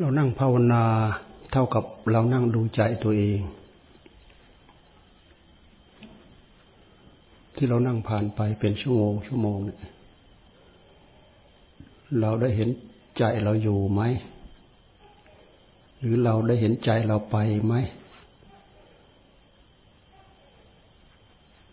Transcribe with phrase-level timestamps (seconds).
[0.00, 0.84] เรานั่งภาวนา
[1.52, 3.40] เท่ากับเรานั่งดูใจตัวเอง
[7.56, 9.80] ที่เรานั่งผ่านไปเป็นชั่วโมงชั่วโมงเนี่ย
[12.20, 12.68] เราได้เห็น
[13.18, 14.02] ใจเราอยู่ไหม
[15.98, 17.36] หรือเราได้เห็นใจเราไป
[17.66, 17.74] ไหม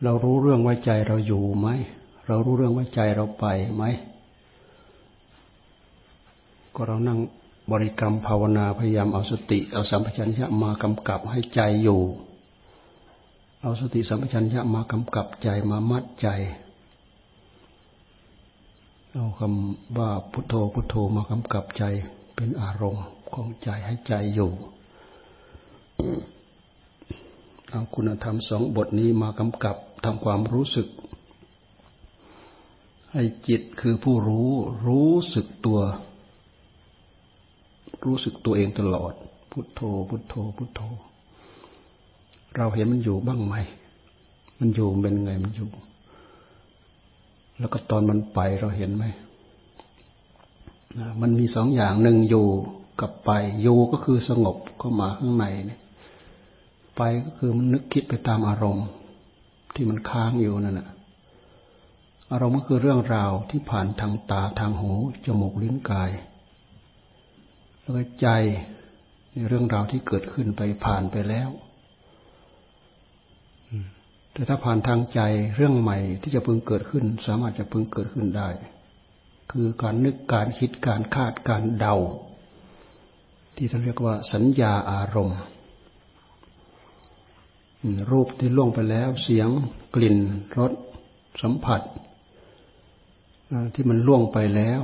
[0.03, 1.67] เรารู้เรื่องว่าใจเราอยู่ไหม
[2.27, 3.45] เรารู้เรื่องว่าใจเราไป
[3.75, 3.83] ไหม
[6.75, 7.19] ก็เรานั่ง
[7.71, 12.01] บริกรรมภาวนาพยายามเอาสติเอาสัมปชัญญะมากำกับให้ใจอยู่
[13.61, 16.27] เอาสติสัมปชัญญะมากำกับใจมามัดใจ
[19.13, 21.83] เอาคำว่าพุทโธพุทโธมากำกับใจ
[22.35, 24.51] เป็นอารมณ์ของใจให้ใจอยู่
[27.69, 30.87] เอาคุณธรรมสองบทนี้มากำกับทำความรู้สึก
[33.11, 34.49] ให้จิตคือผู้รู้
[34.87, 35.79] รู้สึกตัว
[38.05, 39.13] รู้สึกตัวเองตลอด
[39.51, 40.81] พุทโธ พุทโธ พุทโธ
[42.55, 43.55] เราเห็นมันอยู่บ้างไหม
[44.59, 45.69] มันอยู่เป็นไงมันอยู่
[47.59, 49.05] แล้วก็ตอนมันไปเราเห็นไหม
[51.21, 52.47] มันมีสองอย่างหนึ่งอยู่
[53.01, 53.31] กับไป
[53.61, 55.81] อยู่ก็คือสงบก็มาข้างในเนี่ย
[56.95, 58.87] ไปก็คือมันนึกคิดไปตามอารมณ์
[59.73, 60.89] ที่มันค้างอยู่นั่นแหะ
[62.31, 64.91] อารมณ์ก็คือเรื่องราวที่ผ่านทางตาทางหู
[65.25, 66.09] จมูกลิ้นกาย
[67.85, 68.27] แล้วก็ใจ
[69.33, 71.49] ในเรื่องราวที่เกิดขึ้นไปผ่านไปแล้ว
[74.33, 75.19] แต่ถ้าผ่านทางใจ
[75.55, 78.49] เรื่องใหม่ที่จะพึงเกิดขึ้น สามารถจะพึงเกิดขึ้นได้
[79.51, 81.95] คือการนึกการคิดการคาดการเดา
[83.55, 85.39] ที่เราเรียกว่าสัญญาอารมณ์
[88.11, 89.49] รูปที่ล่วงไปแล้วเสียง
[89.95, 90.17] กลิ่น
[90.57, 90.71] รส
[91.41, 91.81] สัมผัส
[93.73, 94.83] ที่มันล่วงไปแล้ว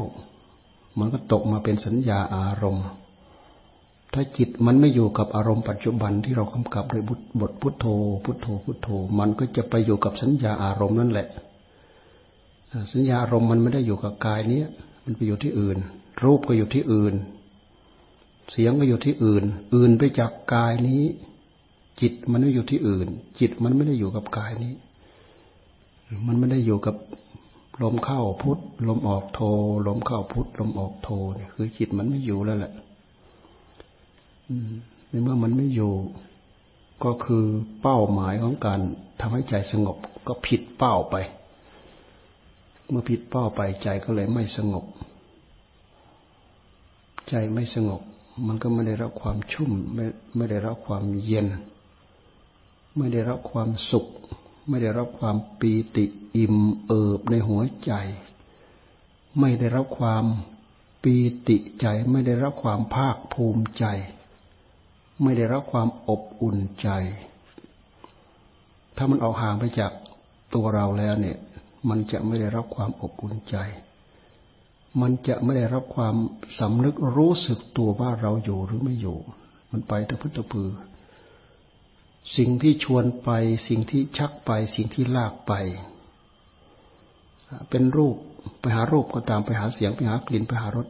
[1.00, 2.88] มันก็ตกมาเป็นสัญญาอารมณ์
[4.14, 7.04] ถ้าจิตมันไม่อยู่กับอารมณ์ปัจจุบันที่เรากำกับด้วย
[7.42, 7.86] บทพุทโธ
[8.24, 8.88] พุทโธ พุทโธ
[9.20, 11.28] มันก็จะไปอยู่กับสัญญาอารมณ์นั่นแหละ
[12.94, 14.62] สัญญาอารมณ์มันไม่ได้อยู่กับกายนี้
[15.04, 15.78] มันไปอยู่ที่อื่น
[16.24, 17.14] รูปก็อยู่ที่อื่น
[18.52, 19.44] เสียงก็อยู่ที่อื่น
[19.76, 21.04] อื่นไปจากกายนี้
[22.02, 23.08] จิตมันไม่อยู่ที่อื่น
[23.40, 24.74] จิตมันไม่ได้อยู่กับกายนี้
[26.28, 26.96] มันไม่ได้อยู่กับ
[27.84, 29.42] ลมเข้าพุทลมออกโท
[29.88, 32.74] ลมเข้าพุทลมออกโทเนี่ยคือจิตมันไม่อยู่แล้วแหละ
[35.10, 35.94] ในเมื่อมันไม่อยู่
[37.04, 37.46] ก็คือ
[37.82, 38.80] เป้าหมายของการ
[39.20, 39.98] ทำให้ใจสงบ
[40.28, 41.16] ก็ผิดเป้าไป
[42.90, 44.86] เมื่อผิดเป้าไปใจก็เลยไม่สงบ
[47.30, 48.02] ใจไม่สงบ
[48.48, 50.06] มันก็ไม่ได้รับความชุ่ม ไม่
[50.36, 51.48] ไม่ได้รับความเย็น
[52.98, 54.06] ไม่ได้รับความสุข
[54.68, 56.06] ไม่ได้รับความปีติ
[56.36, 56.56] อิ่ม
[56.86, 57.94] เอิบในหัวใจ
[59.40, 60.26] ไม่ได้รับความ
[61.04, 61.16] ปี
[61.48, 63.86] ติใจ ไม่ได้รับความภาคภูมิใจ
[65.24, 66.90] ไม่ได้รับความอบอุ่นใจ
[68.96, 69.92] ถ้ามันออกห่างไปจาก
[70.54, 71.38] ตัวเราแล้วเนี่ย
[71.90, 73.58] มันจะไม่ได้รับความอบอุ่นใจ
[75.02, 76.16] มันจะไม่ได้รับความ
[76.60, 79.18] สำนึกรู้สึกตัวว่าเราอยู่หรือไม่อยู่
[79.72, 80.70] มันไปตะพุตะพือ
[82.38, 83.30] สิ่งที่ชวนไป
[83.68, 85.54] สิ่งที่ชักไป สิ่งที่ลากไป
[87.70, 88.16] เป็นรูป
[88.60, 90.88] ไปหารูปก็ตามไปหาเสียงไปหากลิ่นไปหารส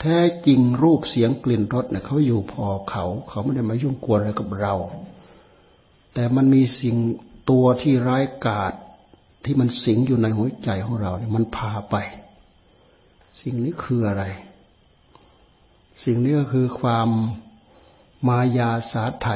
[0.00, 4.74] แท้จริงรูปเสียงกลิ่นรสเนี่ยเขาอยู่พอเขา เขาไม่ได้มายุ่งกวนอะไรกับเรา
[6.14, 6.96] แต่มันมีสิ่ง
[7.50, 8.72] ตัวที่ร้ายกาจ
[9.44, 11.96] ที่มันสิงอยู่ในหัวใจของเราเนี่ยมันพาไป
[13.42, 14.24] สิ่งนี้คืออะไร
[16.04, 17.08] สิ่งนี้ก็คือความ
[18.28, 19.28] มายาสาไถ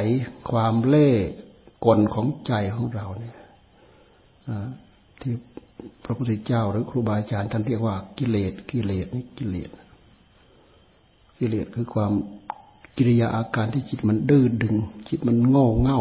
[0.50, 1.10] ความเล่
[1.84, 3.36] กลของใจของเราเนี่ย
[5.20, 5.34] ที่
[6.04, 9.70] พระพุทธเจ้าหรือครูบาอาจารย์ท่านเรียกว่ากิเลสกิเลสนี่กิเลส
[11.38, 12.12] กิเลสคือความ
[12.96, 14.76] กิริยาอาการที่จิตมันดื้อดึง
[15.08, 16.00] จิตมันโง่เง่า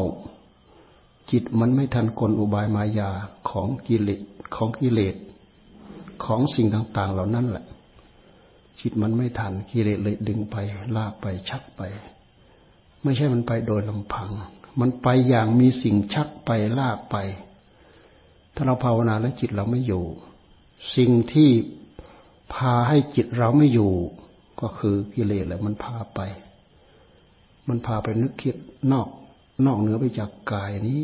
[1.31, 3.09] จิตมันไม่ทันกลอุบายมายา
[3.49, 4.21] ของกิเลส
[4.55, 5.15] ของกิเลส
[6.25, 7.65] ของสิ่งต่าง ๆ เหล่านั้นแหละ
[8.81, 10.55] จิตมันไม่ทันกิเลสเลยดึงไป
[10.95, 11.81] ลากไปชักไป
[13.05, 14.31] ไม่ใช่มันไปโดยลำพัง
[14.79, 16.49] มันไปอย่างมีสิ่งชักไป
[16.79, 17.15] ลากไป
[18.55, 20.03] ถ้าเราภาวนาแล้วจิตเราไม่อยู่
[20.95, 21.49] สิ่งที่
[22.53, 23.93] พาให้จิตเราไม่อยู่
[24.61, 26.19] ก็คือกิเลสแหละมันพาไป
[27.67, 28.55] มันพาไปนึกคิด
[28.91, 29.07] นอก
[29.65, 31.01] นอกเหนือไปจากกายนี้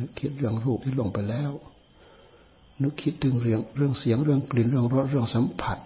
[0.00, 1.52] นึกคิดเรื่องรูปที่ลงไปแล้ว
[2.82, 5.78] นึกคิดถึงเรื่องเรื่องเสียงเรื่องกลิ่นเรื่องรสเรื่องสัมผัส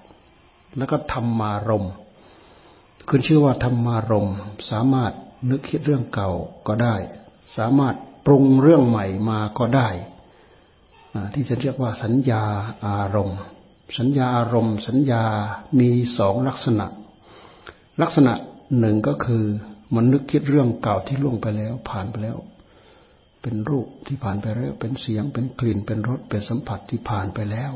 [0.76, 1.86] แล้วก็ธรรมารม
[3.08, 4.28] ขึ้นชื่อว่าธรรมารม
[4.70, 5.12] สามารถ
[5.48, 6.30] นึกคิดเรื่องเก่า
[6.66, 6.96] ก็ได้
[7.56, 7.94] สามารถ
[8.26, 9.88] ปรุงเรื่องใหม่มาก็ได้
[11.34, 12.42] ที่จะเรียกว่าสัญญา
[12.86, 13.38] อารมณ์
[13.98, 15.22] สัญญาอารมณ์ สัญญา
[15.80, 15.88] มี
[16.18, 16.86] สองลักษณะ
[18.02, 18.32] ลักษณะ
[18.78, 19.44] หนึ่งก็คือ
[19.94, 22.36] มันนึกคิดเรื่องเก่าที่ล่วงไปแล้วผ่านไปแล้ว
[23.42, 27.72] เป็นรูปที่ผ่านไปแล้ว เป็นเสียง เป็นกลิ่น เป็นรส เป็นสัมผัสที่ผ่านไปแล้ว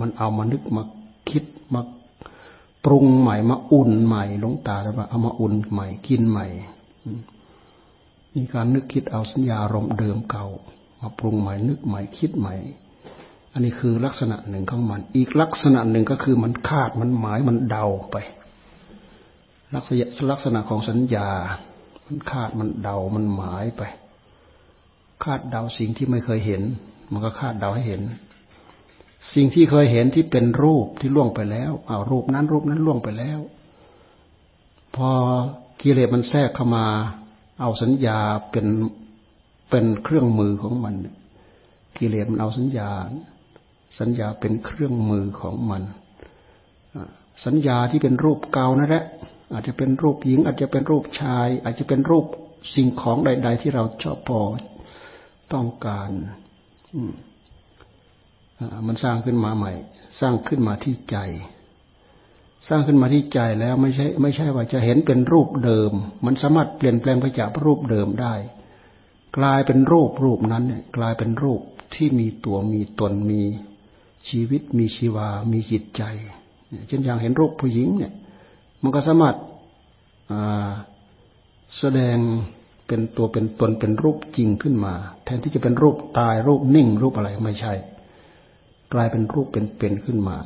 [0.00, 0.82] มันเอามานึกมา
[1.30, 1.80] คิดมา
[2.84, 6.46] ปรุงใหม่มาอุ่นใหม่ลงตาแล้วว่าเอามาอุ่นใหม่กินใหม่
[8.34, 10.46] มีการนึกคิดเอาสัญญารมเดิมเก่า
[11.00, 12.54] มาปรุงใหม่นึกใหม่คิดใหม่
[13.52, 18.16] อันนี้คือลักษณะหนึ่งของมัน อีกลักษณะหนึ่งก็คือมันคาดมันหมายมันเดาไป
[19.74, 21.28] ลักษณะลักษณะของสัญญา
[22.06, 23.82] มันคาดมันเดามันหมายไป
[25.24, 26.62] คาดเดาสิ่งที่ไม่เคยเห็น
[27.12, 28.02] มันก็คาดเดาให้เห็น
[29.34, 33.40] สิ่งที่เคยเห็นที่เป็นรูปที่ล่วงไปแล้วเอารูปนั้นรูปนั้นล่วงไปแล้ว
[34.96, 35.10] พอ
[35.82, 36.86] กิเลสมันแทรกเข้ามา
[37.60, 38.18] เอาสัญญา
[38.50, 38.66] เป็น
[39.70, 40.94] เป็นเครื่องมือของมัน
[41.98, 42.90] กิเลสมันเอาสัญญา
[43.98, 45.82] สัญญาเป็นเครื่องมือของมัน
[47.44, 49.04] สัญญาที่เป็นรูปเก่านั่นแหละ
[49.52, 52.24] อาจจะเป็นรูปหญิง อาจจะเป็นรูปชาย อาจจะเป็นรูป
[52.74, 54.40] สิ่งของใด ๆ ที่เราชอบพอ
[55.52, 56.10] ต้องการ
[58.86, 59.72] มันสร้างขึ้นมาใหม่
[60.20, 61.16] สร้างขึ้นมาที่ใจ
[62.68, 65.92] สร้างขึ้นมาที่ใจแล้วไม่ใช่ไม่ใช่ว่าจะเห็นเป็นรูปเดิม
[66.24, 68.34] มันสามารถเปลี่ยนแปลงไปจากรูปเดิมได้
[69.38, 71.60] กลายเป็นรูปรูปนั้นเนี่ยกลายเป็นรูป
[71.94, 73.42] ที่มีตัวมีตนมี
[74.28, 76.02] ชีวิตมีชีวา มีจิตใจ
[76.88, 78.12] เช่นอย่างเห็นรูปผู้หญิงเนี่ย
[78.82, 79.36] มันก็สามารถ
[81.78, 82.16] แสดง
[82.86, 87.72] เป็นตัวเป็นตนเป็นรูปจริงขึ้นมา แทนที่จะเป็นรูปตายรูปนิ่งรูปอะไรไม่ใช่
[88.92, 90.36] กลายเป็นรูปเป็นเป็นขึ้นมา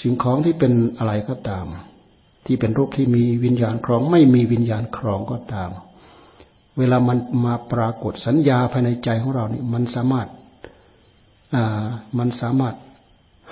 [0.00, 1.66] สิ่งของที่เป็นอะไรก็ตาม
[2.46, 5.70] ที่เป็นรูปที่มีวิญญาณครอง ไม่มีวิญญาณครองก็ตาม
[6.78, 10.28] เวลามันมาปรากฏสัญญาภายในใจของเราเนี่ยมันสามารถ
[11.54, 11.84] อ่า
[12.18, 12.74] มันสามารถ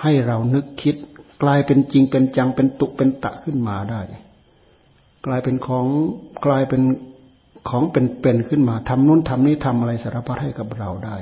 [0.01, 0.95] ให้เรานึกคิด
[1.43, 4.01] กลายเป็นจริงเป็นจังเป็นตุเป็นตะขึ้นมาได้
[5.25, 5.85] กลายเป็นของ
[6.45, 6.81] กลายเป็น
[7.69, 11.17] ของเป็นเป็นขึ้นมาทำนู้นทำนี้ทำอะไรสารพัดให้กับเราได้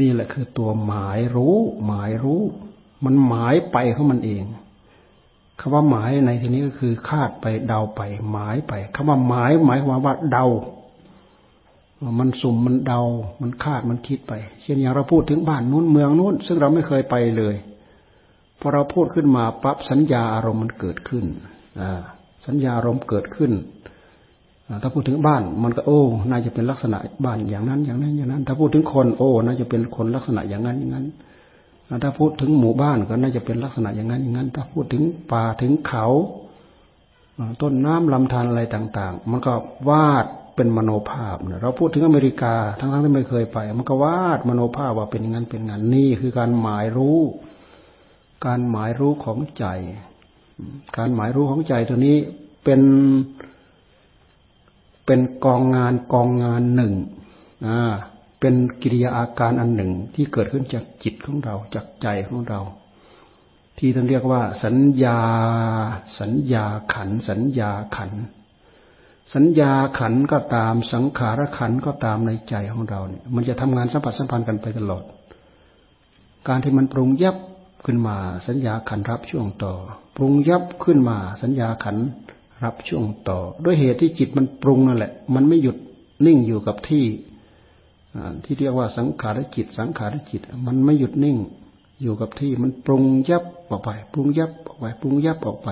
[0.00, 1.56] นี่แหละคือตัวหมายรู้
[1.86, 2.42] หมายรู้
[3.04, 4.44] มันหมายไปของมันเอง
[5.60, 8.00] คำว่าหมายในที่นี้ก็คือคาดไปเดาไป
[8.30, 10.46] หมายไปคำว่าหมายหมายความว่าเดา
[12.18, 13.02] มันสุ่มมันเดา
[13.40, 17.54] มันคาดมันคิดไป เช่นอย่างเราพูดถึงบ้านนู้นเมืองนู้น ซึ่งเราไม่เคยไปเลย
[18.60, 21.24] พอเราพูดขึ้นมาปั๊บสัญญาอารมณ์มันเกิดขึ้น
[22.46, 23.52] สัญญาอารมณ์เกิดขึ้น
[24.82, 26.00] ถ้าพูดถึงบ้านมันก็โอ้
[26.30, 31.06] น่าจะเป็นลักษณะบ้านอย่างนั้น อย่างนั้นอย่างนั้น ถ้าพูดถึงคน โอ้น่าจะเป็นคนลักษณะอย่างนั้นอย่างนั้น
[32.02, 35.02] ถ้าพูดถึงหมู่บ้านก็น่าจะเป็นลักษณะอย่างนั้นอย่างนั้น ถ้าพูดถึง
[35.32, 36.06] ป่าถึงเขา
[37.60, 39.52] ต้นน้ำลำธารอะไรต่าง ๆ มันก็
[39.88, 47.18] วาดเป็นมโนภาพ เราพูดถึงอเมริกา ทั้งๆที่ไม่เคยไป มันก็วาดมโนภาพว่าเป็นอย่างนั้นเป็นงั้นนี่คือการหมายรู้
[48.46, 49.66] การหมายรู้ของใจ
[50.96, 52.16] การหมายรู้ของใจตัวนี้
[52.64, 52.80] เป็น
[55.06, 56.94] เป็นกองงานกองงานหนึ่ง
[57.66, 57.80] อ่า
[58.40, 62.60] เป็นกิริยาอาการอันหนึ่งที่เกิดขึ้นจากจิตของเราจากใจของเรา
[63.78, 65.18] ที่ท่านเรียกว่า สัญญา
[66.20, 66.64] สัญญา
[66.94, 68.10] ขัน สัญญาขัน
[69.34, 75.02] สัญญาขันก็ตามสังขารขันก็ตามในใจของเราเนี่ย มันจะทำงานสัมผัสสัมพันธ์กันไปตลอด
[76.48, 77.36] การที่มันปรุงยับ
[77.86, 79.74] ขึ้นมา สัญญาขันรับช่วงต่อ
[80.16, 81.96] ปรุงยับขึ้นมา สัญญาขัน
[82.64, 85.76] รับช่วงต่อ ด้วยเหตุที่จิตมันปรุงนั่นแหละ มันไม่หยุด
[86.26, 87.04] นิ่งอยู่กับที่
[88.44, 91.38] ที่เรียกว่าสังขารจิต สังขารจิต มันไม่หยุดนิ่ง
[92.02, 95.68] อยู่กับที่มันปรุงยับออกไป ปรุงยับออกไป ปรุงยับออกไป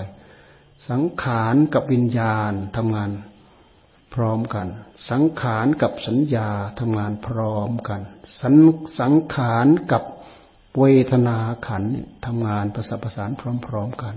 [0.91, 3.11] สังขารกับวิญญาณทำงาน
[4.15, 4.67] พร้อมกัน
[5.11, 6.49] สังขารกับสัญญา
[6.81, 8.01] ทำงานพร้อมกัน
[8.43, 8.55] สัง
[9.01, 10.03] สังขารกับ
[10.79, 11.85] เวทนาขัน
[12.27, 13.31] ทำงานประสานประสาน
[13.67, 14.15] พร้อม ๆกัน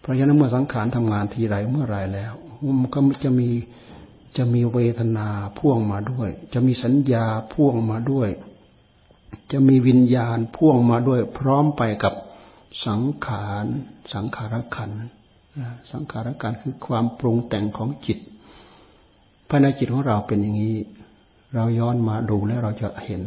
[0.00, 2.32] เพราะฉะนั้นเมื่อสังขารทำงานทีไรเมื่อไรแล้ว
[2.80, 3.48] มันก็จะมี
[4.36, 8.30] จะมีเวทนาพ่วงมาด้วย จะมีสัญญาพ่วงมาด้วย
[9.52, 12.14] จะมีวิญญาณพ่วงมาด้วย พร้อมไปกับ
[12.86, 13.64] สังขาร
[14.14, 14.90] สังขารขัน
[15.90, 18.18] สังขารขันคือความปรุงแต่งของจิต
[19.48, 20.76] ภายในจิตของเราเป็นอย่างนี้
[21.54, 23.22] เราย้อนมาดูแล้วเราจะเห็น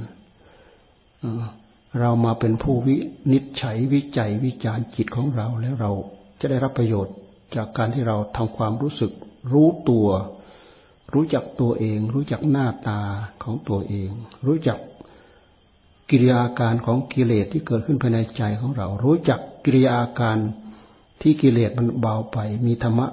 [1.99, 2.95] เรามาเป็นผู้วิ
[3.31, 5.91] นิจฉัยวิจัยวิจารจิตของเราแล้วเรา
[6.39, 7.15] จะได้รับประโยชน์
[7.55, 9.11] จากการที่เราทำความรู้สึก
[9.51, 10.07] รู้ตัว
[11.13, 13.01] รู้จักตัวเอง รู้จักหน้าตา
[13.43, 14.09] ของตัวเอง
[14.47, 14.79] รู้จัก
[16.09, 20.37] กิริยาการของกิเลสที่เกิดขึ้นภายในใจของเรา รู้จักกิริยาการ
[21.21, 23.07] ที่กิเลสมันเบาไป มีธรรมะ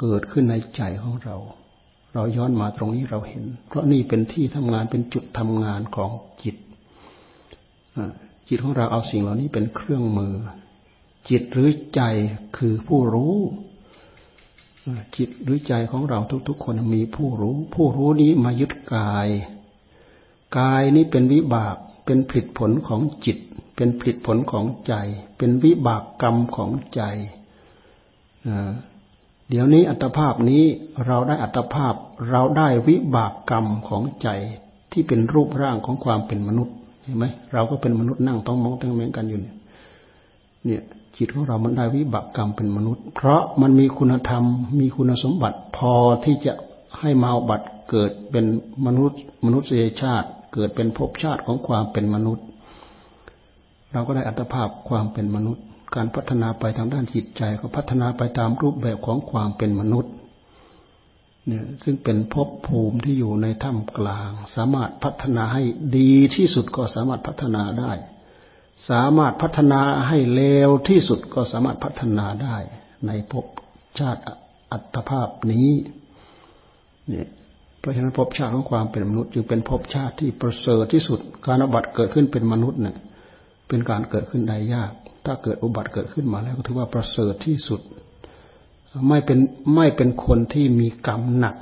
[0.00, 1.36] เกิดขึ้นในใจของเรา
[2.14, 6.10] เราย้อนมาตรงนี้เราเห็น เพราะนี่เป็นที่ทำงานเป็นจุดทำงานของ
[6.42, 6.56] จิต
[8.48, 10.34] จิตของเราเอาสิ่งเหล่านี้เป็นเครื่องมือ
[11.28, 12.02] จิตหรือใจ
[12.56, 13.34] คือผู้รู้
[15.16, 19.28] จิตหรือใจของเราทุก ๆ คนมีผู้รู้ ผู้รู้นี้มายึดกาย
[20.58, 23.38] กายนี้เป็นวิบากเป็นผลผลของจิต
[23.76, 24.94] เป็นผลผลของใจ
[25.38, 27.02] เป็นวิบากกรรมของใจ
[29.48, 30.62] เดี๋ยวนี้อัตภาพนี้
[31.06, 31.94] เราได้อัตภาพ
[32.30, 34.28] เราได้วิบากกรรมของใจ
[34.92, 39.54] ที่เป็นรูปร่างของความเป็นมนุษย์เห็นไหมเราก็เป็นมนุษย์นั่งต้องมองตั้งเมงกันอยู่เนี่ย
[40.64, 40.82] เนี่ย
[41.16, 44.44] จิตของเรามันได้วิบากกรรมเป็นมนุษย์ เพราะมันมีคุณธรรม
[44.80, 45.92] มีคุณสมบัติพอ
[46.24, 46.52] ที่จะ
[47.00, 48.44] ให้มาบัตเกิดเป็น
[48.86, 52.44] มนุษย์ มนุษยชาติ เกิดเป็นภพชาติของความเป็นมนุษย์
[53.92, 60.12] เราก็ได้อัตภาพความเป็นมนุษย์ การพัฒนาไปทางด้านจิตใจก็พัฒนาไปตามรูปแบบของความเป็นมนุษย์
[61.46, 65.62] เนี่ยซึ่งเป็นภพภูมิที่อยู่ในถ้ำกลาง สามารถพัฒนาให้
[65.96, 67.92] ดีที่สุดก็สามารถพัฒนาได้
[68.88, 72.56] สามารถพัฒนาให้เลวที่สุดก็สามารถพัฒนาได้
[73.06, 73.46] ในภพ
[73.98, 74.22] ชาติ
[74.72, 75.70] อัตภาพนี้
[77.08, 77.28] เนี่ย
[77.78, 82.96] เพราะฉะนั้นภพชาติของความเป็นมนุษย์จึงเป็นภพชาติที่ประเสริฐที่สุด การอุบัติเกิดขึ้นเป็นมนุษย์เนี่ย
[83.68, 84.92] เป็นการเกิดขึ้นได้ยาก
[85.26, 87.80] ถ้าเกิดอุบัติเกิดขึ้นมาแล้วก็ถือว่าประเสริฐที่สุด
[89.08, 89.38] ไม่เป็น
[89.74, 91.56] ไม่เป็นคนที่มีกรรมหนัก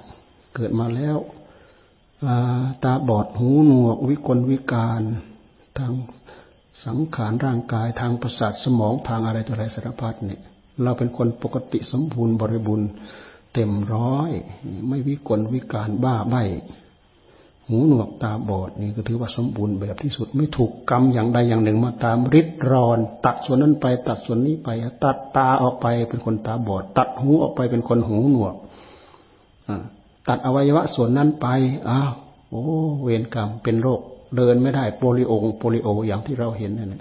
[0.55, 1.17] เกิดมาแล้ว
[2.85, 5.03] ตาบอดหูหนวกวิกลวิการ
[5.79, 5.93] ทาง
[6.87, 10.41] สังขารร่างกายทางประสาทสมองทางอะไรต่ออะไรสารพัดเนี่ย
[10.83, 12.91] เราเป็นคนปกติสมบูรณ์บริบูรณ์
[13.53, 14.31] เต็มร้อย
[14.89, 16.37] ไม่วิกลวิการบ้าใบ
[17.69, 24.69] หูหนวกตาบอดนี่ก็ถือว่าสมบูรณ์แบบที่สุด ไม่ถูกกรรมอย่างใดอย่างหนึ่งมาตามริดรอน ตัดส่วนนั้นไป ตัดส่วนนี้ไป
[25.05, 28.55] ตัดตาออกไปเป็นคนตาบอด ตัดหูออกไปเป็นคนหูหนวก
[30.29, 31.47] ตัดอวัยวะส่วนนั้นไป
[31.89, 32.13] อ้าว
[32.51, 32.65] โอ้
[33.03, 34.01] เวรกรรมเป็นโรค
[34.37, 36.95] เดินไม่ได้โปลิโอโปลิโออย่างที่เราเห็นนั่น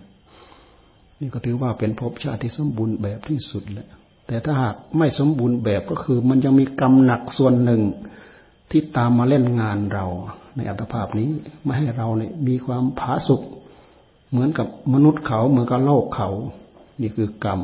[1.20, 3.88] นี่ก็ถือว่าเป็นภพชาติที่สมบูรณ์แบบที่สุดแหละ
[4.28, 7.82] แต่ถ้าหากไม่สมบูรณ์แบบก็คือ มันยังมีกรรมหนักส่วนหนึ่ง
[8.72, 10.06] ที่ตามมาเล่นงานเรา
[10.56, 11.30] ในอัตภาพนี้
[11.64, 13.42] ไม่ให้เราเนี่ยมีความผาสุก
[14.32, 16.30] เหมือนกับมนุษย์เขาเหมือนกับโลกเขา
[17.02, 17.60] นี่คือกรรม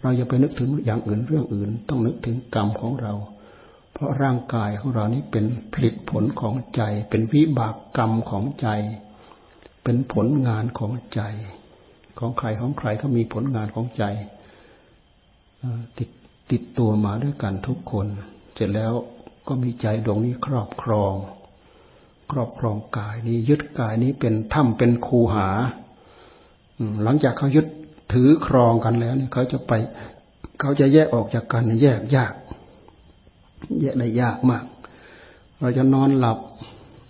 [0.00, 3.12] เราอย่าไปนึกถึงอย่างอื่นเรื่องอื่น ต้องนึกถึงกรรมของเรา
[3.96, 8.68] เพราะร่างกายของเรานี้เป็นผลิตผลของใจ เป็นวิบากกรรมของใจ
[9.84, 11.20] เป็นผลงานของใจ
[12.18, 14.04] ของใครของใครเขามีผลงานของใจ
[15.98, 16.08] ติด
[16.50, 18.06] ติดตัวมาด้วยกันทุกคน
[18.54, 18.92] เสร็จแล้ว
[19.48, 21.14] ก็มีใจดวงนี้ครอบครอง
[22.30, 25.48] ครอบครองกายนี้ยึดกายนี้เป็นถ้ำเป็นคูหา
[27.02, 27.66] หลังจากเขายึด
[28.12, 29.72] ถือครองกันแล้วเนี่ยเขาจะไป
[30.60, 32.32] เขาจะแยกออกจากกันแยกยาก
[33.80, 34.64] แยกได้ยากมาก
[35.60, 36.38] เราจะนอนหลับ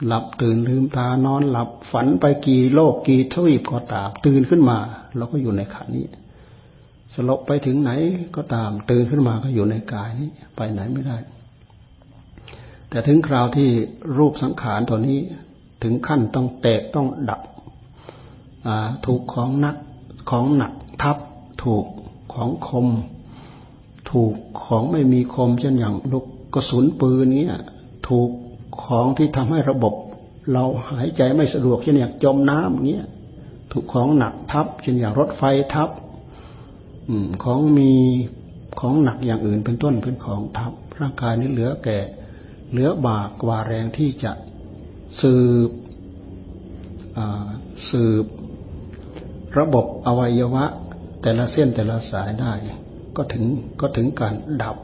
[0.07, 4.79] หลับตื่นลืมตานอนหลับฝันไปกี่โลกกี่ทวีปก็ตาม ตื่นขึ้นมา
[5.17, 6.07] เราก็อยู่ในขานี้
[7.15, 7.91] สลบไปถึงไหน
[8.37, 11.17] ก็ตาม ตื่นขึ้นมาก็อยู่ในกายนี้ไปไหนไม่ได้
[12.89, 13.69] แต่ถึงคราวที่
[14.19, 15.19] รูปสังขารตัวนี้
[15.83, 17.41] ถึงขั้นต้องแตกต้องดับ
[19.07, 19.77] ถูกของนัก
[20.31, 20.73] ของหนัก
[21.03, 21.19] ทับ
[21.63, 21.85] ถูก
[22.35, 22.89] ของคม
[24.11, 27.55] ถูกของไม่มีคมเช่นอย่างลูก กระสุนปืนเนี้ย
[28.09, 28.31] ถูก
[28.83, 29.95] ของที่ทำให้ระบบ
[30.53, 33.07] เราหายใจไม่สะดวกเช่นอย่างจมน้ำเงี้ย
[33.73, 35.43] ถูกของหนักทับเช่นอย่างรถไฟ
[35.75, 35.91] ทับ
[37.09, 37.93] อืมของมี
[38.81, 41.99] ของหนักอย่างอื่นเป็นต้นเป็นของทับ ร่างกายนี้เหลือแก่
[42.71, 44.33] เหลือบากกว่าแรงที่จะ
[45.21, 45.37] สื
[45.69, 45.71] บ
[47.91, 48.25] สืบ
[49.59, 50.65] ระบบอวัยวะ
[51.23, 52.53] แต่ละเส้นแต่ละสายได้
[53.17, 53.45] ก็ถึง
[53.81, 54.77] ก็ถึงการดับ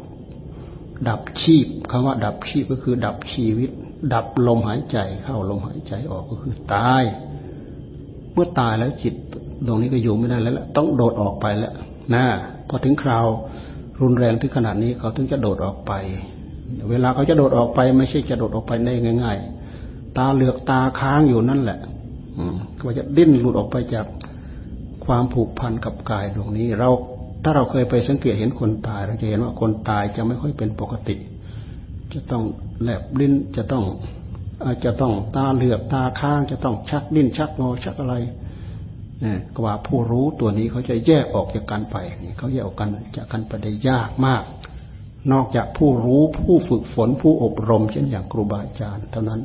[1.09, 3.71] ดับชีพคำว่าดับชีพก็คือ ดับชีวิต
[4.15, 7.03] ดับลมหายใจเข้าลมหายใจออกก็คือตาย
[8.33, 9.15] เมื่อตายแล้วจิต
[9.67, 11.75] ดวงนี้ก็อยู่ไม่ได้แล้วต้องโดดออกไปแล้ว
[12.15, 12.25] นะ
[12.69, 13.27] พอถึงคราว
[14.01, 15.93] รุนแรงถึงขนาดนี้เขาถึงจะโดดออกไป
[16.91, 19.39] เวลาเขาจะโดดออกไป ไม่ใช่จะโดดออกไปได้ง่าย
[19.79, 21.79] ๆ ตาเหลือกตาค้างอยู่นั่นแหละ
[22.39, 24.07] อืมก็จะดิ้นหลุดออกไปจาก
[25.05, 26.91] ความผูกพันกับกายดวงนี้ เรา
[27.43, 31.17] ถ้าเราเคยไปสังเกตเห็นคนตายเราจะเห็นว่าคนตายจะไม่ค่อยเป็นปกติ
[32.13, 32.45] จะต้อง
[32.83, 33.85] แลบลิ้นจะต้อง
[34.65, 38.15] อาจจะต้องตาเหลือกตาค้างจะต้องชักดิ้นชักงอชักอะไร
[39.21, 44.43] เนี่ยกว่าผู้รู้ตัวนี้เขาจะแยกออกจากกันไปนี่เขาแยกออกกันจากกันไปได้ยากมาก
[45.33, 49.41] นอกจากผู้รู้ผู้ฝึกฝนผู้อบรม เช่นอย่างครูบาอาจารย์เท่านั้น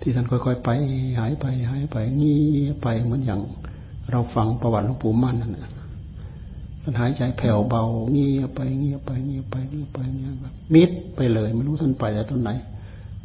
[0.00, 0.70] ที่ท่านค่อยๆไป
[1.18, 2.40] หายไปหายไปงี้
[2.82, 3.40] ไปเหมือนอย่าง
[4.10, 5.70] เราฟังประวัติหลวงปู่มั่นนั่นแหละ
[6.88, 10.36] มันหายใจแผ่วเบา เงียบไปเงียบไปเงียบไปเงียบไปเงียบ
[10.74, 12.50] มิดไปเลยไม่รู้ท่านไปแต่ตรงไหน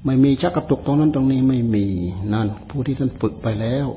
[0.06, 1.86] ไม่มีชักกระตุกตรงนั้นตรงนี้ไม่มี
[2.34, 3.88] นั่น ผู้ที่ท่านฝึกไปแล้ว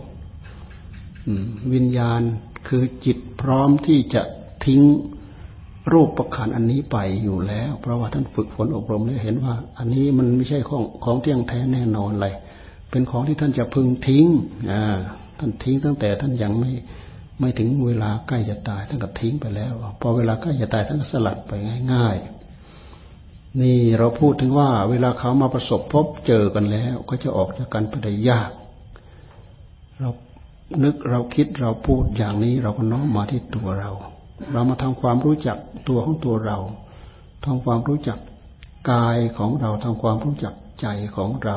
[1.74, 2.20] วิญญาณ
[2.68, 4.22] คือจิตพร้อมที่จะ
[4.64, 4.82] ทิ้ง
[5.92, 12.34] รูปประคันอันนี้ไปอยู่แล้ว เพราะว่าท่านฝึกฝนอบรมแล้วเห็นว่า อันนี้มันไม่ใช่ของของเที่ยงแท้แน่นอนเลย
[12.90, 14.24] เป็นของที่ท่านจะพึงทิ้ง
[14.72, 14.82] อ่า
[15.38, 16.70] ท่านทิ้งตั้งแต่ท่านยังไม่
[17.38, 21.52] ไม่ถึงเวลาใกล้จะตายท่านก็ทิ้งไปแล้ว พอเวลาใกล้จะตายท่านก็สลัดไป
[21.92, 28.50] ง่ายๆ นี่เราพูดถึงว่า เวลาเขามาประสบพบเจอกันแล้ว ก็จะออกจากกันไปได้ยาก
[30.00, 30.10] เรา
[30.84, 33.90] นึกเราคิดเราพูดอย่างนี้เราก็น้อมมาที่ตัวเรา
[34.52, 36.58] เรามาทำความรู้จักตัวของตัวเรา
[37.44, 38.18] ทำความรู้จัก
[38.90, 40.86] กายของเราทำความรู้จักใจ
[41.16, 41.56] ของเรา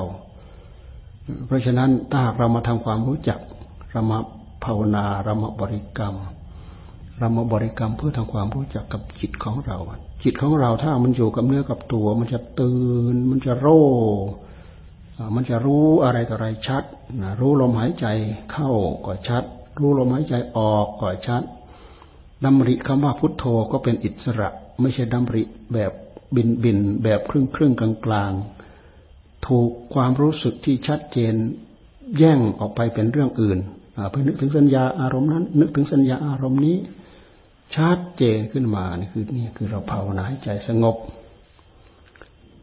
[1.46, 3.40] เพราะฉะนั้นถ้าหากเรามาทำความรู้จัก
[3.92, 4.20] เรามา
[4.64, 6.16] ภาวนาเรามาบริกรรม
[7.20, 9.78] เรามาบริกรรมเพื่อทำความรู้จักกับจิตของเรา
[10.24, 13.84] จิตของเราถ้ามันอยู่กับเนื้อกับตัว มันจะตื่น มันจะโร่
[15.36, 16.84] มันจะรู้อะไรต่ออะไรชัด
[17.40, 18.06] รู้ลมหายใจ
[18.52, 18.72] เข้า
[19.06, 19.44] ก็ชัด
[19.80, 21.44] รู้ลมหายใจออกก็ชัด
[22.46, 24.50] ดำริคำว่าพุทโธก็เป็นอิสระ
[24.82, 25.92] ไม่ใช่ดำริแบบ
[26.36, 28.32] บินบินแบบครึ่งครึ่งกลางกลาง
[29.48, 31.36] ถูกความรู้สึกที่ชัดเจน
[32.18, 33.60] แย่งออกไปเป็นเรื่องอื่น
[34.12, 36.78] ไปนึกถึงสัญญาอารมณ์นั้น นึกถึงสัญญาอารมณ์นี้
[37.76, 40.96] ชัดเจนขึ้นมานี่คือนี่คือเราภาวนาให้ใจสงบ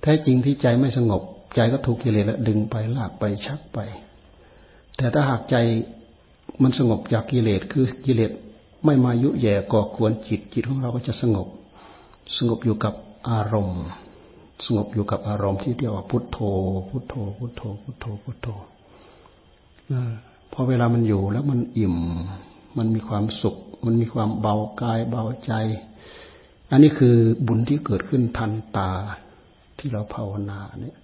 [0.02, 1.22] แท้จริงที่ใจไม่สงบ
[1.54, 3.78] ใจก็ถูกกิเลสดึงไปลากไปชักไป
[4.96, 5.56] แต่ถ้าหากใจ
[6.62, 8.30] มันสงบจากกิเลสคือกิเลส
[8.84, 11.48] ไม่มายุแย่ก่อกวนจิตจิตของเราก็จะสงบ
[12.36, 12.94] สงบอยู่กับ
[13.30, 13.84] อารมณ์
[14.64, 16.38] สงบอยู่กับอารมณ์ที่เรียกว่าพุทโธ
[16.88, 18.48] พุทโธ พุทโธ พุทโธพุทโธ
[20.56, 21.96] พอเวลามันอยู่แล้วมันอิ่ม
[22.78, 23.56] มันมีความสุข
[23.86, 25.52] มันมีความเบากายเบาใจ
[26.70, 28.90] อันนี้คือบุญที่เกิดขึ้นทันตา
[29.78, 30.96] ที่เราภาวนาเนี่ย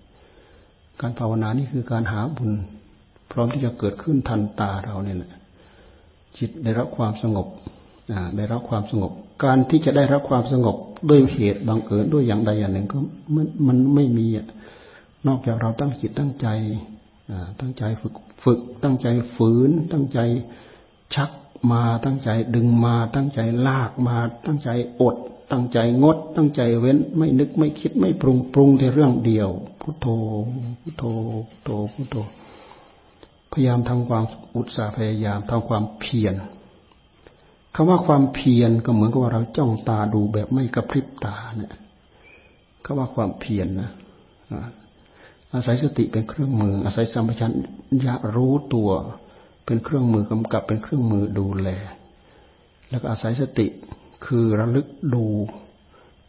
[1.00, 2.52] การภาวนานี่คือการหาบุญ
[3.30, 5.32] พร้อมที่จะเกิดขึ้นทันตาเราเนี่ยแหละ
[6.38, 7.46] จิตได้รับความสงบ
[8.36, 9.12] ได้รับความสงบ
[9.44, 10.76] การที่จะได้รับความสงบ
[11.10, 12.98] ด้วยเหตุบังเอิญด้วยอย่างใดอย่างหนึ่งก็
[13.34, 14.26] มันมันไม่มี
[15.26, 16.46] นอกจากเราตั้งจิตตั้งใจ
[17.60, 20.18] ตั้งใจฝึก ฝึกตั้งใจฝืน ตั้งใจ
[21.14, 21.30] ชัก
[21.72, 25.16] มาตั้งใจดึงมา ตั้งใจลากมา ตั้งใจอด
[25.50, 29.48] ตั้งใจงด ตั้งใจเว้น ไม่นึกไม่คิดไม่ปรุงปรุงในเรื่องเดียว
[29.80, 30.06] พุทโธ
[30.80, 31.04] พุทโธ
[31.48, 32.16] พุทโธพุทโธ
[33.52, 34.24] พยายามทำความ
[34.56, 36.34] อุตสาห์พยายามทำความเพียร
[37.74, 41.72] คำว่าความเพียรก็เหมือนกับว่าเราจ้องตาดูแบบไม่กระพริบตาเนี่ย
[42.84, 43.90] คำว่าความเพียรนนะ
[45.54, 47.52] อาศัยสติเป็นเครื่องมือ อาศัยสัมปชัญ
[48.04, 48.90] ญะรู้ตัว
[49.66, 51.68] เป็นเครื่องมือกำกับเป็นเครื่องมือดูแล
[52.90, 53.66] แล้วก็อาศัยสติ
[54.26, 55.26] คือระลึกดู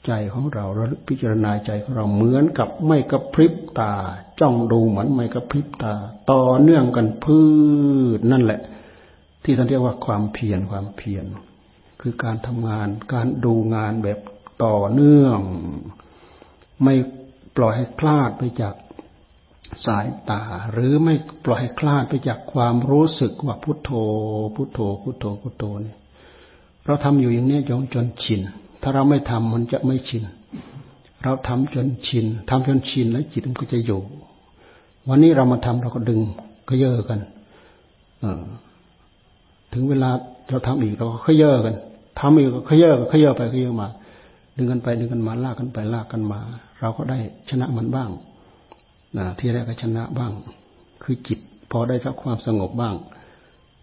[0.05, 3.93] ใจของเราระลึกพิจารณาใจของเราเหมือนกับไม่กระพริบตา
[4.39, 5.93] จ้องดูเหมือนไม่กระพริบตา
[6.31, 7.41] ต่อเนื่องกันพื
[8.17, 8.61] ชนั่นแหละ
[9.43, 11.25] ที่ท่านเรียกว่าความเพียรความเพียร
[12.01, 14.19] คือการทำงานการดูงานแบบ
[14.63, 15.39] ต่อเนื่อง
[16.83, 16.93] ไม่
[17.57, 18.73] ปล่อยให้คลาดไปจาก
[19.85, 20.41] สายตา
[20.71, 21.15] หรือไม่
[21.45, 23.91] ปล่อยคลาดไปจากความรู้สึกว่าพุทโธ
[24.55, 25.97] พุทโธ พุทโธ พุทโธเนี่ย
[26.85, 28.41] เราทำอยู่อย่างนี้จนจนชิน
[28.81, 30.23] ถ้าเราไม่ทำมันจะไม่ชิน
[31.23, 34.01] เราทำจนชินทำจนชินแล้วจิตมันก็จะอยู่
[35.09, 36.19] วันนี้เรามาทำเราก็ดึง
[36.69, 37.19] ก็เยอะกัน
[38.23, 38.25] อ
[39.73, 40.09] ถึงเวลา
[40.49, 41.75] เราทำอีกเราก็ขยเยอะกัน
[42.19, 43.87] ทำอีกก็ขยเยอะขยเยอะไปขยเยอะมา
[44.57, 46.39] ดึงกันไปดึงกันมาลากกันไปลากกันมา
[46.79, 47.17] เราก็ได้
[47.49, 48.09] ชนะมันบ้าง
[49.17, 50.31] นะที่แรกก็ชนะบ้าง
[51.03, 51.39] คือจิต
[51.71, 52.95] พอได้รับความสงบบ้าง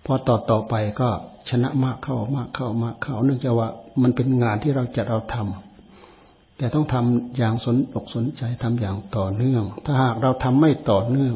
[0.04, 1.08] พอต่อต่อไปก็
[1.50, 3.68] ชนะมากเข้ามากเข้ามากเข้า เนื่องจากว่า
[4.02, 11.34] มันเป็นงานที่เราจะเราทำแต่ต้องทำอย่างสนอกสนใจทำอย่างต่อเนื่อง ถ้าหากเราทำไม่ต่อเนื่อง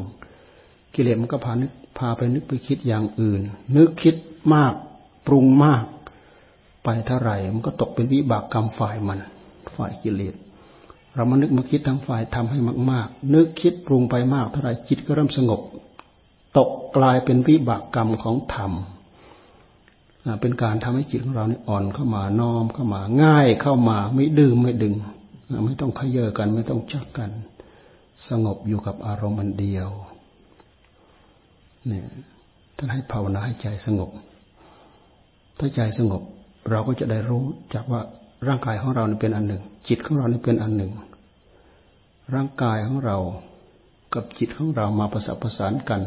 [0.93, 3.41] กิเลสมันก็พานึกพาไปนึกไปคิดอย่างอื่น
[3.75, 4.15] นึกคิด
[4.53, 4.73] มาก
[5.27, 5.83] ปรุงมาก
[6.83, 9.19] ไปเท่าไหร่มันก็ตกเป็นวิบากกรรมฝ่ายมัน
[9.75, 10.35] ฝ่ายกิเลส
[11.15, 12.59] เรามานึกมาคิดทั้งฝ่ายทำให้
[12.91, 15.61] มากๆ นึกคิดปรุงไปมากเท่าไรจิตก็เริ่มสงบ
[16.57, 18.71] ตกกลายเป็นวิบากกรรมของธรรม
[20.41, 24.93] เป็นการทำให้จิตของเราเนี่ยอ่อนเข้ามาน้อมเข้ามาง่ายเข้ามาไม่ดื้อไม่ดึง
[25.65, 27.29] ไม่ต้องขยเยอกัน ไม่ต้องจักกัน
[28.29, 29.89] สงบอยู่กับอารมณ์อันเดียว
[31.87, 32.05] เนี่ย
[32.77, 34.09] ท่านให้ภาวนาให้ใจสงบ
[35.59, 36.21] ถ้าใจสงบ
[36.69, 38.01] เราก็จะได้รู้จากว่า
[38.47, 40.91] ร่างกายของเราเป็นอันหนึ่ง จิตของเราเป็นอันหนึ่ง
[42.33, 43.17] ร่างกายของเรา
[44.13, 46.01] กับจิตของเรามาประสานประสานกัน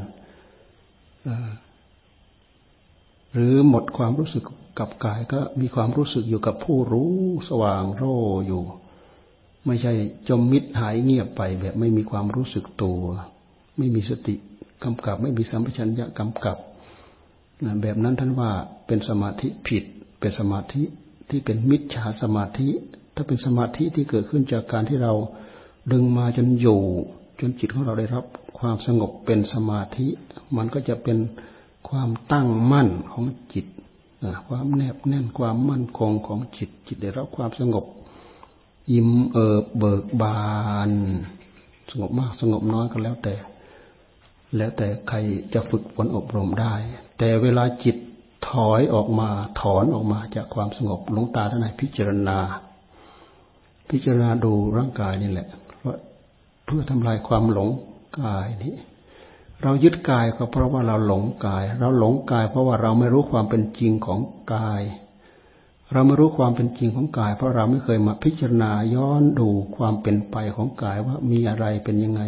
[3.33, 4.45] หรือหมดความรู้สึก
[4.79, 7.13] กับกายก็มีความรู้สึกอยู่กับผู้รู้
[7.49, 8.03] สว่างโร
[8.47, 8.63] อยู่
[9.67, 9.93] ไม่ใช่
[10.29, 13.01] จมมิดหายเงียบไปแบบไม่มีความรู้สึกตัว
[13.79, 14.35] ไม่มีสติ
[14.85, 16.57] กำกับ ไม่มีสัมปชัญญะกำกับ
[17.83, 18.51] แบบนั้นท่านว่า
[18.87, 19.85] เป็นสมาธิผิด
[20.21, 20.83] เป็นสมาธิ
[21.31, 22.69] ที่เป็นมิจฉาสมาธิ
[23.15, 25.13] ถ้าเป็นสมาธิที่เกิดขึ้นจากการที่เรา
[25.93, 26.81] ดึงมาจนอยู่
[27.41, 28.25] จนจิตของเราได้รับ
[28.59, 30.07] ความสงบเป็นสมาธิ
[30.57, 31.19] มันก็จะเป็น
[31.89, 33.67] ความตั้งมั่นของจิต
[34.49, 37.85] ความแนบแน่นความมั่นคงของจิต จิตได้รับความสงบ
[38.93, 40.41] ยิ้มเอิบเบิกบา
[40.89, 40.91] น
[41.91, 43.35] สงบมากสงบน้อยก็แล้วแต่
[44.57, 45.17] แล้วแต่ใคร
[45.55, 46.75] จะฝึกฝนอบรมได้
[47.19, 47.97] แต่เวลาจิต
[48.49, 49.29] ถอยออกมา
[49.61, 52.39] ถอนออกมาจากความสงบหลงตาท่านไหนพิจารณา
[53.91, 55.49] พิจารณาดูร่างกายนี่แหละ
[56.65, 57.69] เพื่อทำลายความหลง
[58.23, 58.75] กายนี้
[59.63, 64.21] เรายึดกายก็เพราะว่าเราหลงกาย เราหลงกาย เพราะว่าเราไม่รู้ความเป็นจริงของ
[64.55, 64.83] กาย
[65.93, 72.23] เราไม่รู้ความเป็นจริงของกาย เพราะเราไม่เคยมาพิจารณาย้อนดูความเป็นไปของกายว่ามีอะไรเป็นยังไง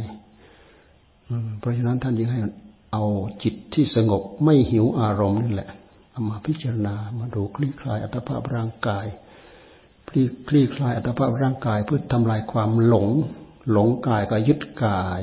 [1.58, 2.40] เพราะฉะนั้นท่านจึงให้
[2.92, 3.04] เอา
[3.42, 5.70] จิตที่สงบไม่หิวอารมณ์นี่แหละ
[6.18, 9.06] เอามาพิจารณา มาดูคลี่คลายอัตภาพร่างกาย
[10.08, 13.08] คลี่คลี่คลายอัตภาพร่างกายเพื่อทำลายความหลง
[13.70, 15.22] หลงกายก็ยึดกาย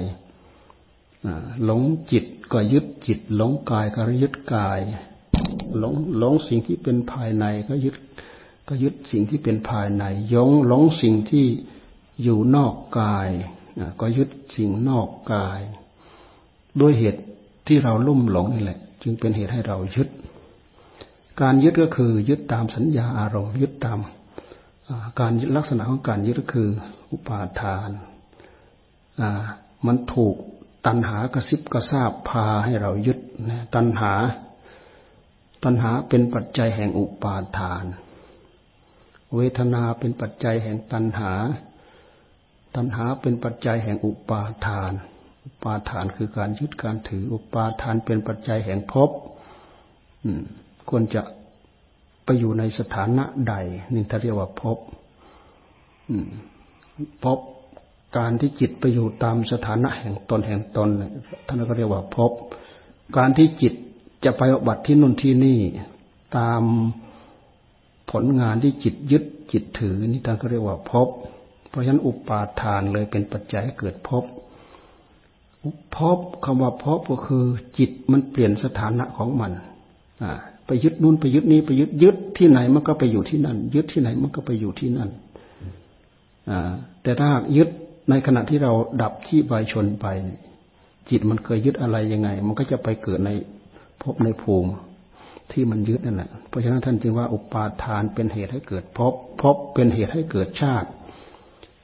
[1.64, 1.82] หลง
[2.12, 4.80] จิตก็ยึดจิต หลงกายก็ยึดกาย
[5.78, 7.96] หลงหลงสิ่งที่เป็นภายในก็ยึด
[8.68, 10.04] ก็ยึดสิ่งที่เป็นภายใน
[10.34, 11.46] ยงหลงสิ่งที่
[12.24, 13.30] อยู่นอกกาย
[14.02, 15.60] ก็ยึดสิ่งนอกกาย
[16.80, 17.22] ด้วยเหตุ
[17.68, 20.10] ที่เราลุ่มหลงนี่แหละ จึงเป็นเหตุให้เรายึด
[21.42, 24.00] การยึดก็คือยึดตามสัญญาอารมณ์ยึดตาม
[25.20, 26.70] การลักษณะของการยึดก็คือ
[27.12, 27.90] อุปาทาน
[29.86, 30.36] มันถูก
[30.86, 33.20] ตัณหากระซิบกระซาบพาให้เรายึด
[33.50, 34.14] นะตัณหา
[35.64, 37.84] ตัณหาเป็นปัจจัยแห่งอุปาทาน
[39.36, 41.34] เวทนาเป็นปัจจัยแห่งตัณหา
[42.76, 44.92] ตัณหาเป็นปัจจัยแห่งอุปาทาน
[45.44, 49.10] อุปาทานคือการยึดการถือ อุปาทานเป็นปัจจัยแห่งภพ
[50.90, 51.22] ควรจะ
[52.26, 53.56] ไปอยู่ในสถานะใด
[53.94, 54.78] นี่ถ้าเรียกว่าพภ
[57.24, 57.40] พบ
[58.18, 60.90] การที่จิตไปอยู่ตามสถานะแห่งตนแห่งตน
[61.46, 62.32] ท่านก็เรียกว่าพบ
[63.18, 63.74] การที่จิต
[64.26, 65.60] จะไปอบัติที่นู่นที่นี่
[66.38, 66.62] ตาม
[68.12, 71.08] ผลงานที่จิตยึดจิตถือนี่ท่านก็เรียกว่าพบ
[71.70, 74.24] เพราะฉะนั้นอุปาทานเลยเป็นปัจจัยให้เกิดพบ
[75.96, 77.44] พบคำว่าพบก็คือ
[77.78, 79.52] จิตมันเปลี่ยนสถานะของมัน
[80.24, 80.32] อ่า
[80.68, 85.10] ไปยึดนู่นไปยึดนี้ไปยึดยึดที่ไหนมันก็ไปอยู่ที่นั่น ยึดที่ไหนมันก็ไปอยู่ที่นั่น
[87.04, 87.70] แต่ถ้าหากยึด
[88.10, 90.06] ในขณะที่เราดับที่ใบชนไป
[91.10, 93.32] จิตมันเคยยึดอะไรยังไง มันก็จะไปเกิดใน
[94.02, 94.72] ภพในภูมิ
[95.52, 100.90] ที่มันยึดนั่นแหละเพราะฉะนั้นท่านจึงว่าอุปาทานเป็นเหตุให้เกิดภพภพเป็นเหตุให้เกิดชาติ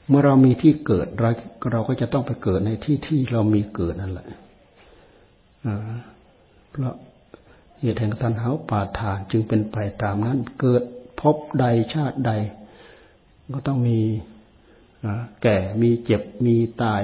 [0.08, 1.30] เมื่อเรามีที่เกิดเรา
[1.72, 4.26] เราก็จะต้องไปเกิดในที่ที่เรามีเกิดนั่นแหละ
[6.70, 6.94] เพราะ
[7.84, 10.82] เหตุแห่งตัณหาปาฐานจึงเป็นไปตามนั้น เกิด
[11.20, 11.64] พบใด
[11.94, 12.32] ชาติใด
[13.54, 14.00] ก็ต้องมี
[15.42, 17.00] แก่มีเจ็บมีตาย